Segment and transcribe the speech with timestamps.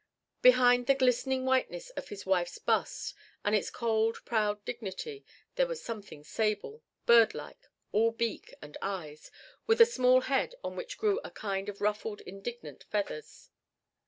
[0.41, 3.13] Behind the glistening whiteness of his wife's bust
[3.45, 5.23] with its cold proud dignity,
[5.57, 9.29] there was something sable birdlike all beak and eyes
[9.67, 13.51] with a small head on which grew a kind of ruffled indignant feathers.